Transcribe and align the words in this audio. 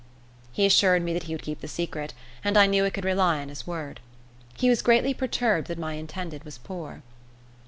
He 0.51 0.65
assured 0.65 1.03
me 1.03 1.13
that 1.13 1.21
he 1.25 1.35
would 1.35 1.43
keep 1.43 1.59
the 1.61 1.67
secret, 1.67 2.15
and 2.43 2.57
I 2.57 2.65
knew 2.65 2.83
I 2.85 2.89
could 2.89 3.05
rely 3.05 3.39
on 3.39 3.49
his 3.49 3.67
word. 3.67 3.99
He 4.57 4.67
was 4.67 4.81
greatly 4.81 5.13
perturbed 5.13 5.67
that 5.67 5.77
my 5.77 5.93
intended 5.93 6.43
was 6.43 6.57
poor. 6.57 7.03